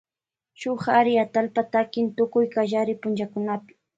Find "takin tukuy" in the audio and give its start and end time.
1.73-2.45